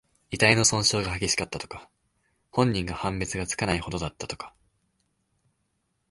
[0.31, 1.87] 遺体の損傷が激しかった、とか。
[2.49, 4.55] 本人か判別がつかないほどだった、とか。